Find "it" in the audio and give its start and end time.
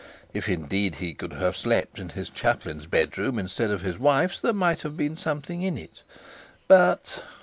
5.77-6.01